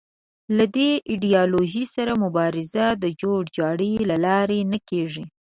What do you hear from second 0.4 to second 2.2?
له دې ایدیالوژۍ سره